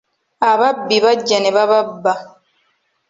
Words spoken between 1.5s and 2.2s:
bababba.